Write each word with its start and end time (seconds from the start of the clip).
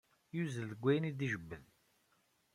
Yuzzel 0.35 0.65
deg 0.71 0.83
ayen 0.89 1.09
i 1.09 1.11
d-ijebbed. 1.11 1.65